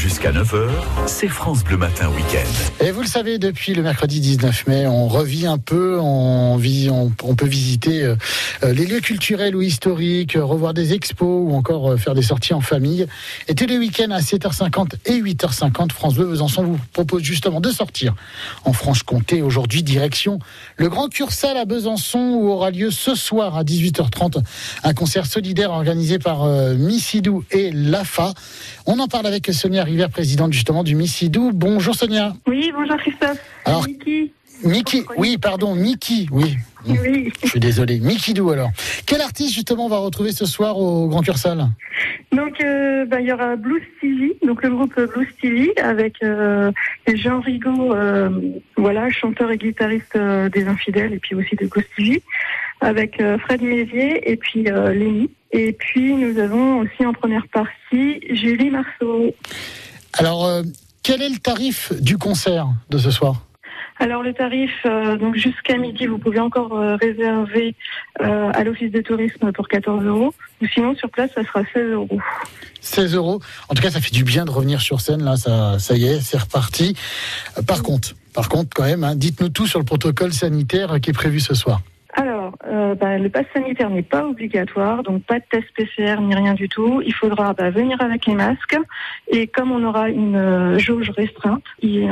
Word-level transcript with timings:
Jusqu'à 0.00 0.32
9h, 0.32 0.70
c'est 1.06 1.28
France 1.28 1.62
Bleu 1.62 1.76
Matin 1.76 2.08
Week-end. 2.08 2.82
Et 2.82 2.90
vous 2.90 3.02
le 3.02 3.06
savez, 3.06 3.36
depuis 3.36 3.74
le 3.74 3.82
mercredi 3.82 4.20
19 4.20 4.66
mai, 4.66 4.86
on 4.86 5.08
revit 5.08 5.46
un 5.46 5.58
peu, 5.58 5.98
on, 6.00 6.56
vit, 6.56 6.88
on, 6.88 7.10
peut 7.10 7.46
visiter 7.46 8.04
euh, 8.04 8.16
euh, 8.62 8.72
les 8.72 8.86
lieux 8.86 9.00
culturels 9.00 9.54
ou 9.54 9.60
historiques, 9.60 10.36
euh, 10.36 10.42
revoir 10.42 10.72
des 10.72 10.94
expos 10.94 11.28
ou 11.28 11.54
encore 11.54 11.98
faire 11.98 12.14
des 12.14 12.22
sorties 12.22 12.54
en 12.54 12.62
famille. 12.62 13.06
Et 13.46 13.54
tous 13.54 13.66
les 13.66 13.76
week-ends 13.76 14.10
à 14.10 14.20
7h50 14.20 14.92
et 15.04 15.20
8h50, 15.20 15.92
France 15.92 16.14
Bleu 16.14 16.28
Besançon 16.28 16.62
vous 16.62 16.78
propose 16.94 17.22
justement 17.22 17.60
de 17.60 17.70
sortir 17.70 18.14
en 18.64 18.72
Franche-Comté. 18.72 19.42
Aujourd'hui, 19.42 19.82
direction 19.82 20.38
le 20.78 20.88
Grand 20.88 21.10
Cursal 21.10 21.58
à 21.58 21.66
Besançon 21.66 22.38
où 22.40 22.48
aura 22.48 22.70
lieu 22.70 22.90
ce 22.90 23.14
soir 23.14 23.54
à 23.54 23.64
18h30 23.64 24.42
un 24.82 24.94
concert 24.94 25.26
solidaire 25.26 25.72
organisé 25.72 26.18
par 26.18 26.46
Missidou 26.46 27.44
et 27.50 27.70
l'AFA. 27.70 28.32
On 28.86 28.98
en 28.98 29.06
parle 29.06 29.26
avec 29.26 29.52
Sonia 29.52 29.84
Rivière, 29.90 30.08
présidente 30.10 30.52
justement 30.52 30.84
du 30.84 30.94
Missidou. 30.94 31.50
Bonjour 31.52 31.96
Sonia. 31.96 32.32
Oui, 32.46 32.70
bonjour 32.72 32.96
Christophe. 32.96 33.38
Alors- 33.64 33.86
Niki. 33.86 34.32
Mickey, 34.62 35.02
oui, 35.16 35.36
pardon, 35.38 35.74
Mickey, 35.74 36.26
oui. 36.30 36.56
Oui. 36.86 37.32
Je 37.42 37.48
suis 37.48 37.60
désolé. 37.60 37.98
Mickey 37.98 38.32
Dou 38.34 38.50
alors. 38.50 38.70
Quel 39.06 39.20
artiste 39.22 39.54
justement 39.54 39.86
on 39.86 39.88
va 39.88 39.96
retrouver 39.98 40.32
ce 40.32 40.44
soir 40.46 40.78
au 40.78 41.08
Grand 41.08 41.22
Cursal? 41.22 41.66
Donc, 42.30 42.60
euh, 42.62 43.04
bah, 43.06 43.20
il 43.20 43.26
y 43.26 43.32
aura 43.32 43.56
Blues 43.56 43.82
TV, 44.00 44.36
donc 44.46 44.62
le 44.62 44.70
groupe 44.70 44.94
Blues 44.94 45.26
TV 45.40 45.72
avec 45.80 46.22
euh, 46.22 46.70
Jean 47.14 47.40
Rigaud, 47.40 47.94
euh, 47.94 48.28
voilà, 48.76 49.10
chanteur 49.10 49.50
et 49.50 49.56
guitariste 49.58 50.16
des 50.16 50.66
Infidèles 50.68 51.14
et 51.14 51.18
puis 51.18 51.34
aussi 51.34 51.56
de 51.56 51.66
Ghost 51.66 51.88
TV, 51.96 52.22
avec 52.80 53.20
Fred 53.40 53.62
Mézier 53.62 54.30
et 54.30 54.36
puis 54.36 54.64
Lénie. 54.64 55.30
Et 55.52 55.72
puis 55.72 56.14
nous 56.14 56.38
avons 56.38 56.78
aussi 56.78 57.04
en 57.04 57.12
première 57.12 57.46
partie 57.52 58.20
Julie 58.30 58.70
Marceau. 58.70 59.34
Alors, 60.14 60.46
euh, 60.46 60.62
quel 61.02 61.22
est 61.22 61.28
le 61.28 61.38
tarif 61.38 61.92
du 62.00 62.18
concert 62.18 62.68
de 62.90 62.98
ce 62.98 63.10
soir? 63.10 63.46
Alors 64.00 64.22
le 64.22 64.32
tarif, 64.32 64.70
euh, 64.86 65.18
donc 65.18 65.36
jusqu'à 65.36 65.76
midi, 65.76 66.06
vous 66.06 66.16
pouvez 66.16 66.40
encore 66.40 66.72
euh, 66.72 66.96
réserver 66.96 67.74
euh, 68.22 68.50
à 68.54 68.64
l'office 68.64 68.90
de 68.90 69.02
tourisme 69.02 69.52
pour 69.52 69.68
14 69.68 70.02
euros, 70.04 70.32
ou 70.62 70.66
sinon 70.72 70.96
sur 70.96 71.10
place, 71.10 71.30
ça 71.34 71.44
sera 71.44 71.62
16 71.74 71.90
euros. 71.92 72.18
16 72.80 73.14
euros. 73.14 73.40
En 73.68 73.74
tout 73.74 73.82
cas, 73.82 73.90
ça 73.90 74.00
fait 74.00 74.10
du 74.10 74.24
bien 74.24 74.46
de 74.46 74.50
revenir 74.50 74.80
sur 74.80 75.02
scène. 75.02 75.22
Là, 75.22 75.36
ça, 75.36 75.78
ça 75.78 75.96
y 75.96 76.06
est, 76.06 76.20
c'est 76.22 76.38
reparti. 76.38 76.96
Euh, 77.58 77.62
Par 77.62 77.82
contre, 77.82 78.14
par 78.32 78.48
contre, 78.48 78.70
quand 78.74 78.84
même, 78.84 79.04
hein, 79.04 79.14
dites-nous 79.16 79.50
tout 79.50 79.66
sur 79.66 79.78
le 79.78 79.84
protocole 79.84 80.32
sanitaire 80.32 80.98
qui 81.02 81.10
est 81.10 81.14
prévu 81.14 81.38
ce 81.38 81.52
soir. 81.52 81.82
Euh, 82.90 82.94
bah, 82.94 83.18
le 83.18 83.28
pass 83.28 83.46
sanitaire 83.54 83.90
n'est 83.90 84.02
pas 84.02 84.24
obligatoire, 84.26 85.02
donc 85.02 85.22
pas 85.24 85.38
de 85.38 85.44
test 85.50 85.66
PCR 85.76 86.20
ni 86.20 86.34
rien 86.34 86.54
du 86.54 86.68
tout. 86.68 87.02
Il 87.04 87.14
faudra 87.14 87.52
bah, 87.54 87.70
venir 87.70 88.00
avec 88.00 88.26
les 88.26 88.34
masques 88.34 88.76
et 89.28 89.46
comme 89.46 89.72
on 89.72 89.84
aura 89.84 90.08
une 90.08 90.36
euh, 90.36 90.78
jauge 90.78 91.10
restreinte, 91.10 91.64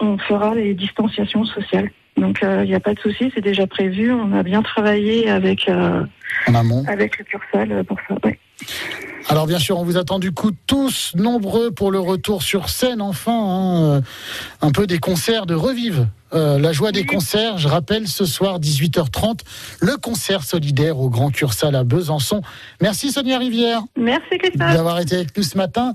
on 0.00 0.18
fera 0.18 0.54
les 0.54 0.74
distanciations 0.74 1.44
sociales. 1.44 1.90
Donc 2.16 2.40
il 2.42 2.64
n'y 2.68 2.74
a 2.74 2.80
pas 2.80 2.92
de 2.94 3.00
souci, 3.00 3.32
c'est 3.34 3.40
déjà 3.40 3.66
prévu. 3.66 4.12
On 4.12 4.32
a 4.32 4.42
bien 4.42 4.62
travaillé 4.62 5.30
avec 5.30 5.68
euh, 5.68 6.04
En 6.46 6.54
amont. 6.54 6.84
avec 6.86 7.18
le 7.18 7.24
Cursal 7.24 7.84
pour 7.84 7.98
ça. 8.06 8.16
ouais. 8.24 8.38
Alors 9.32 9.46
bien 9.46 9.58
sûr, 9.58 9.78
on 9.78 9.82
vous 9.82 9.96
attend 9.96 10.18
du 10.18 10.30
coup 10.32 10.50
tous 10.66 11.12
nombreux 11.14 11.70
pour 11.70 11.90
le 11.90 11.98
retour 11.98 12.42
sur 12.42 12.68
scène 12.68 13.00
enfin, 13.00 13.32
hein, 13.32 14.02
un 14.60 14.70
peu 14.72 14.86
des 14.86 14.98
concerts 14.98 15.46
de 15.46 15.54
revive. 15.54 16.06
Euh, 16.34 16.58
la 16.58 16.72
joie 16.72 16.92
des 16.92 17.06
concerts, 17.06 17.56
je 17.56 17.66
rappelle 17.68 18.08
ce 18.08 18.26
soir 18.26 18.60
18h30, 18.60 19.40
le 19.80 19.96
concert 19.96 20.44
solidaire 20.44 20.98
au 20.98 21.08
Grand 21.08 21.30
Cursal 21.30 21.74
à 21.74 21.82
Besançon. 21.84 22.42
Merci 22.82 23.10
Sonia 23.10 23.38
Rivière 23.38 23.82
Merci 23.96 24.38
Christophe. 24.38 24.74
d'avoir 24.74 25.00
été 25.00 25.16
avec 25.16 25.34
nous 25.34 25.42
ce 25.42 25.56
matin. 25.56 25.94